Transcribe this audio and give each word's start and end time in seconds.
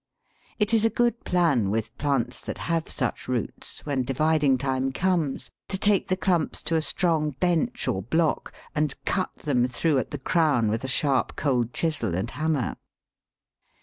It 0.57 0.73
is 0.73 0.83
a 0.83 0.89
good 0.89 1.23
plan 1.25 1.69
with 1.69 1.95
plants 1.99 2.41
that 2.47 2.57
have 2.57 2.89
such 2.89 3.27
roots, 3.27 3.85
when 3.85 4.01
dividing 4.01 4.57
time 4.57 4.91
comes, 4.91 5.51
to 5.67 5.77
take 5.77 6.07
the 6.07 6.17
clumps 6.17 6.63
to 6.63 6.75
a 6.75 6.81
strong 6.81 7.35
bench 7.39 7.87
or 7.87 8.01
block 8.01 8.51
and 8.73 8.95
cut 9.05 9.35
them 9.35 9.67
through 9.67 9.99
at 9.99 10.09
the 10.09 10.17
crown 10.17 10.69
with 10.69 10.83
a 10.83 10.87
sharp 10.87 11.35
cold 11.35 11.71
chisel 11.71 12.15
and 12.15 12.31
hammer. 12.31 12.77